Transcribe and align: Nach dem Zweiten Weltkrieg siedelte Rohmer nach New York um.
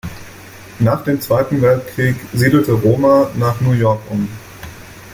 Nach 0.79 1.03
dem 1.03 1.21
Zweiten 1.21 1.61
Weltkrieg 1.61 2.15
siedelte 2.33 2.71
Rohmer 2.71 3.29
nach 3.35 3.61
New 3.61 3.73
York 3.73 4.01
um. 4.09 4.27